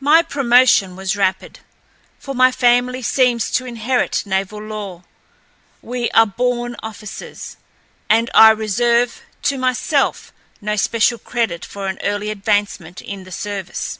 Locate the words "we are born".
5.82-6.74